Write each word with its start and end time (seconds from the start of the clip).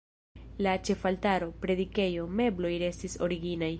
La 0.67 0.71
ĉefaltaro, 0.89 1.49
predikejo, 1.65 2.25
mebloj 2.41 2.73
restis 2.85 3.19
originaj. 3.29 3.69